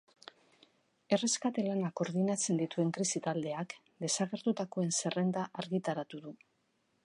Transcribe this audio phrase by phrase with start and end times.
[1.17, 3.77] Erreskate lanak koordinatzen dituen krisi taldeak
[4.07, 6.37] desagertutakoen zerrenda argitaratu du.